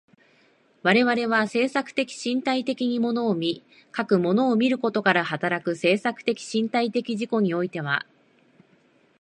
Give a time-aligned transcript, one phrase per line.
[0.81, 8.03] 我々は制作的身体的に物を見、かく物を見ることから働く制作的身体的自己においては、